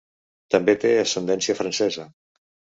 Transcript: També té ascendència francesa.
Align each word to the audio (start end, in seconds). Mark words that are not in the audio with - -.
També 0.55 0.75
té 0.85 0.93
ascendència 1.03 1.59
francesa. 1.63 2.11